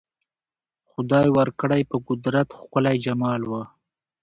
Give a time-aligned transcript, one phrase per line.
[0.89, 3.61] خدای ورکړی په قدرت ښکلی جمال وو